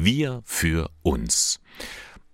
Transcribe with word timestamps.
Wir 0.00 0.42
für 0.44 0.90
uns. 1.02 1.58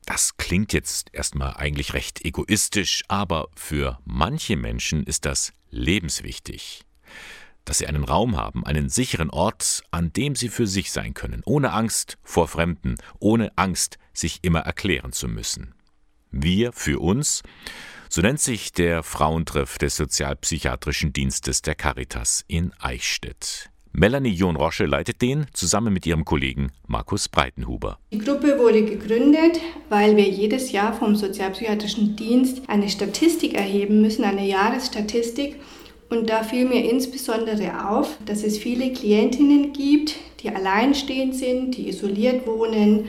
Das 0.04 0.36
klingt 0.36 0.74
jetzt 0.74 1.08
erstmal 1.14 1.54
eigentlich 1.54 1.94
recht 1.94 2.22
egoistisch, 2.22 3.04
aber 3.08 3.48
für 3.56 3.98
manche 4.04 4.56
Menschen 4.56 5.02
ist 5.04 5.24
das 5.24 5.54
lebenswichtig. 5.70 6.82
Dass 7.64 7.78
sie 7.78 7.86
einen 7.86 8.04
Raum 8.04 8.36
haben, 8.36 8.66
einen 8.66 8.90
sicheren 8.90 9.30
Ort, 9.30 9.82
an 9.90 10.12
dem 10.12 10.36
sie 10.36 10.50
für 10.50 10.66
sich 10.66 10.92
sein 10.92 11.14
können, 11.14 11.40
ohne 11.46 11.72
Angst 11.72 12.18
vor 12.22 12.48
Fremden, 12.48 12.96
ohne 13.18 13.50
Angst, 13.56 13.96
sich 14.12 14.40
immer 14.42 14.60
erklären 14.60 15.12
zu 15.12 15.26
müssen. 15.26 15.74
Wir 16.30 16.70
für 16.74 17.00
uns, 17.00 17.42
so 18.10 18.20
nennt 18.20 18.40
sich 18.40 18.72
der 18.72 19.02
Frauentreff 19.02 19.78
des 19.78 19.96
Sozialpsychiatrischen 19.96 21.14
Dienstes 21.14 21.62
der 21.62 21.76
Caritas 21.76 22.44
in 22.46 22.74
Eichstätt. 22.78 23.70
Melanie 23.96 24.30
John-Rosche 24.30 24.86
leitet 24.86 25.22
den 25.22 25.46
zusammen 25.52 25.94
mit 25.94 26.04
ihrem 26.04 26.24
Kollegen 26.24 26.72
Markus 26.88 27.28
Breitenhuber. 27.28 28.00
Die 28.12 28.18
Gruppe 28.18 28.58
wurde 28.58 28.84
gegründet, 28.84 29.60
weil 29.88 30.16
wir 30.16 30.28
jedes 30.28 30.72
Jahr 30.72 30.92
vom 30.92 31.14
Sozialpsychiatrischen 31.14 32.16
Dienst 32.16 32.62
eine 32.66 32.88
Statistik 32.88 33.54
erheben 33.54 34.00
müssen, 34.00 34.24
eine 34.24 34.48
Jahresstatistik. 34.48 35.60
Und 36.10 36.28
da 36.28 36.42
fiel 36.42 36.68
mir 36.68 36.90
insbesondere 36.90 37.88
auf, 37.88 38.18
dass 38.26 38.42
es 38.42 38.58
viele 38.58 38.92
Klientinnen 38.92 39.72
gibt, 39.72 40.16
die 40.40 40.50
alleinstehend 40.50 41.36
sind, 41.36 41.76
die 41.76 41.88
isoliert 41.88 42.48
wohnen, 42.48 43.04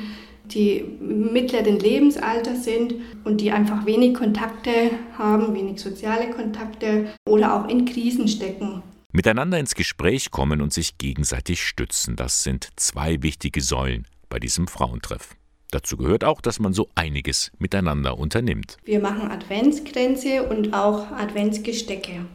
die 0.45 0.85
mittleren 0.99 1.79
Lebensalters 1.79 2.63
sind 2.63 2.93
und 3.23 3.41
die 3.41 3.51
einfach 3.51 3.87
wenig 3.87 4.13
Kontakte 4.13 4.91
haben, 5.17 5.55
wenig 5.55 5.79
soziale 5.79 6.29
Kontakte 6.29 7.07
oder 7.27 7.55
auch 7.55 7.69
in 7.69 7.85
Krisen 7.85 8.27
stecken. 8.27 8.83
Miteinander 9.15 9.57
ins 9.57 9.75
Gespräch 9.75 10.29
kommen 10.29 10.61
und 10.61 10.73
sich 10.73 10.97
gegenseitig 10.97 11.63
stützen, 11.63 12.17
das 12.17 12.43
sind 12.43 12.67
zwei 12.75 13.23
wichtige 13.23 13.61
Säulen 13.61 14.05
bei 14.27 14.39
diesem 14.39 14.67
Frauentreff. 14.67 15.37
Dazu 15.71 15.95
gehört 15.95 16.25
auch, 16.25 16.41
dass 16.41 16.59
man 16.59 16.73
so 16.73 16.89
einiges 16.95 17.49
miteinander 17.57 18.17
unternimmt. 18.19 18.75
Wir 18.83 18.99
machen 18.99 19.31
Adventsgrenze 19.31 20.43
und 20.43 20.73
auch 20.73 21.11
Adventsgestecke. 21.11 22.25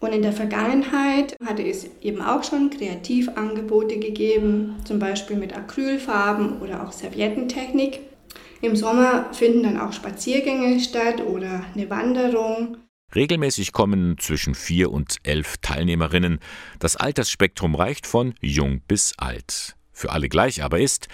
Und 0.00 0.14
in 0.14 0.22
der 0.22 0.32
Vergangenheit 0.32 1.36
hatte 1.44 1.62
es 1.62 1.90
eben 2.00 2.22
auch 2.22 2.42
schon 2.42 2.70
Kreativangebote 2.70 3.98
gegeben, 3.98 4.76
zum 4.84 4.98
Beispiel 4.98 5.36
mit 5.36 5.54
Acrylfarben 5.54 6.62
oder 6.62 6.88
auch 6.88 6.92
Serviettentechnik. 6.92 8.00
Im 8.62 8.76
Sommer 8.76 9.28
finden 9.34 9.62
dann 9.62 9.78
auch 9.78 9.92
Spaziergänge 9.92 10.80
statt 10.80 11.20
oder 11.20 11.66
eine 11.74 11.90
Wanderung. 11.90 12.78
Regelmäßig 13.14 13.72
kommen 13.72 14.18
zwischen 14.18 14.54
vier 14.54 14.90
und 14.92 15.16
elf 15.22 15.56
Teilnehmerinnen. 15.62 16.40
Das 16.78 16.96
Altersspektrum 16.96 17.74
reicht 17.74 18.06
von 18.06 18.34
jung 18.40 18.80
bis 18.86 19.14
alt. 19.16 19.76
Für 19.92 20.10
alle 20.10 20.28
gleich 20.28 20.62
aber 20.62 20.78
ist, 20.78 21.08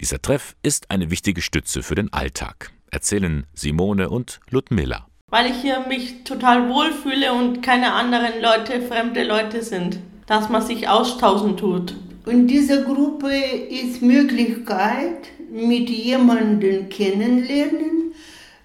dieser 0.00 0.22
Treff 0.22 0.54
ist 0.62 0.90
eine 0.90 1.10
wichtige 1.10 1.42
Stütze 1.42 1.82
für 1.82 1.96
den 1.96 2.12
Alltag, 2.12 2.70
erzählen 2.90 3.46
Simone 3.52 4.08
und 4.08 4.40
Ludmilla. 4.48 5.08
Weil 5.28 5.50
ich 5.50 5.60
hier 5.60 5.80
mich 5.88 6.24
total 6.24 6.68
wohlfühle 6.68 7.32
und 7.32 7.62
keine 7.62 7.92
anderen 7.92 8.40
Leute, 8.40 8.80
fremde 8.80 9.24
Leute 9.24 9.62
sind. 9.62 9.98
Dass 10.26 10.48
man 10.48 10.62
sich 10.62 10.88
austauschen 10.88 11.56
tut. 11.56 11.94
In 12.26 12.46
dieser 12.46 12.82
Gruppe 12.82 13.34
ist 13.34 14.02
Möglichkeit, 14.02 15.28
mit 15.50 15.90
jemandem 15.90 16.88
kennenlernen. 16.88 17.99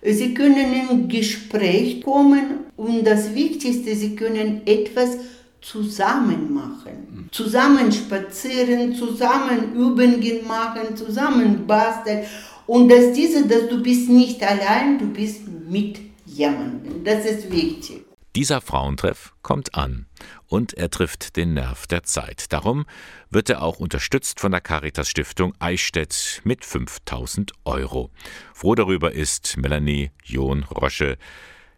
Sie 0.07 0.33
können 0.33 0.73
in 0.73 1.07
Gespräch 1.07 2.01
kommen 2.01 2.65
und 2.77 3.05
das 3.05 3.33
Wichtigste, 3.33 3.95
sie 3.95 4.15
können 4.15 4.61
etwas 4.65 5.17
zusammen 5.61 6.53
machen. 6.53 7.27
Zusammen 7.31 7.91
spazieren, 7.91 8.93
zusammen 8.93 9.73
Übungen 9.73 10.47
machen, 10.47 10.95
zusammen 10.95 11.65
basteln. 11.65 12.23
Und 12.67 12.89
dass 12.89 13.13
diese, 13.13 13.47
dass 13.47 13.67
du 13.67 13.81
bist 13.81 14.09
nicht 14.09 14.43
allein, 14.43 14.99
du 14.99 15.07
bist 15.07 15.41
mit 15.69 15.99
jemandem. 16.25 17.03
Das 17.03 17.25
ist 17.25 17.51
wichtig. 17.51 18.04
Dieser 18.35 18.59
Frauentreff 18.59 19.33
kommt 19.43 19.75
an 19.75 20.07
und 20.47 20.73
er 20.73 20.89
trifft 20.89 21.37
den 21.37 21.53
Nerv 21.53 21.87
der 21.87 22.03
Zeit. 22.03 22.51
Darum 22.51 22.85
wird 23.29 23.49
er 23.49 23.63
auch 23.63 23.79
unterstützt 23.79 24.41
von 24.41 24.51
der 24.51 24.59
Caritas 24.59 25.07
Stiftung 25.07 25.53
Eichstätt 25.59 26.41
mit 26.43 26.65
5000 26.65 27.53
Euro. 27.63 28.09
Froh 28.53 28.75
darüber 28.75 29.13
ist 29.13 29.55
Melanie 29.55 30.11
John-Rosche, 30.25 31.17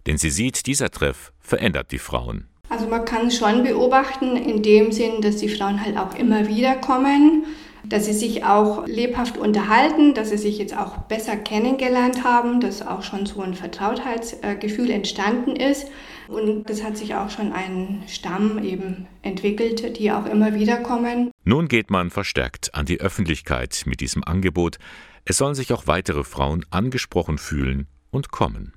denn 0.07 0.17
sie 0.17 0.31
sieht, 0.31 0.65
dieser 0.65 0.89
Treff 0.89 1.31
verändert 1.41 1.91
die 1.91 1.99
Frauen. 1.99 2.47
Also 2.69 2.87
man 2.87 3.05
kann 3.05 3.29
schon 3.29 3.63
beobachten 3.63 4.35
in 4.35 4.63
dem 4.63 4.91
Sinn, 4.91 5.21
dass 5.21 5.37
die 5.37 5.49
Frauen 5.49 5.85
halt 5.85 5.95
auch 5.95 6.15
immer 6.15 6.47
wieder 6.47 6.75
kommen, 6.77 7.45
dass 7.83 8.05
sie 8.05 8.13
sich 8.13 8.43
auch 8.43 8.85
lebhaft 8.87 9.37
unterhalten, 9.37 10.13
dass 10.13 10.29
sie 10.29 10.37
sich 10.37 10.57
jetzt 10.57 10.77
auch 10.77 10.97
besser 10.97 11.35
kennengelernt 11.35 12.23
haben, 12.23 12.59
dass 12.59 12.85
auch 12.85 13.03
schon 13.03 13.25
so 13.25 13.41
ein 13.41 13.53
Vertrautheitsgefühl 13.53 14.89
entstanden 14.89 15.55
ist. 15.55 15.87
Und 16.27 16.69
es 16.69 16.83
hat 16.83 16.97
sich 16.97 17.15
auch 17.15 17.29
schon 17.29 17.53
ein 17.53 18.03
Stamm 18.07 18.61
eben 18.63 19.07
entwickelt, 19.21 19.97
die 19.97 20.11
auch 20.11 20.25
immer 20.25 20.53
wieder 20.53 20.77
kommen. 20.77 21.31
Nun 21.45 21.67
geht 21.67 21.89
man 21.89 22.09
verstärkt 22.09 22.75
an 22.75 22.85
die 22.85 22.99
Öffentlichkeit 22.99 23.83
mit 23.85 24.01
diesem 24.01 24.23
Angebot. 24.23 24.77
Es 25.23 25.37
sollen 25.37 25.55
sich 25.55 25.71
auch 25.71 25.87
weitere 25.87 26.23
Frauen 26.23 26.65
angesprochen 26.69 27.37
fühlen 27.37 27.87
und 28.11 28.31
kommen. 28.31 28.73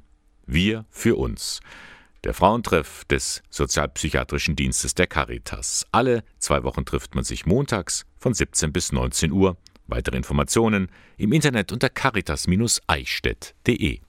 Wir 0.47 0.85
für 0.91 1.17
uns. 1.17 1.61
Der 2.25 2.35
Frauentreff 2.35 3.07
des 3.07 3.43
Sozialpsychiatrischen 3.49 4.55
Dienstes 4.55 4.95
der 4.95 5.07
Caritas. 5.07 5.87
Alle 5.91 6.23
zwei 6.39 6.63
Wochen 6.65 6.85
trifft 6.85 7.15
man 7.15 7.25
sich 7.25 7.47
montags 7.47 8.05
von 8.19 8.35
17 8.35 8.75
bis 8.75 8.93
19 8.93 9.33
Uhr. 9.33 9.57
Weitere 9.87 10.19
Informationen 10.19 10.91
im 11.17 11.33
Internet 11.33 11.73
unter 11.73 11.89
caritas-eichstätt.de. 11.89 14.01